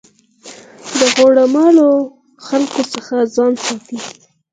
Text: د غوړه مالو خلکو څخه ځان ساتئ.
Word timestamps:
د 0.97 0.99
غوړه 1.13 1.45
مالو 1.53 1.89
خلکو 2.47 2.81
څخه 2.93 3.15
ځان 3.35 3.53
ساتئ. 3.65 3.99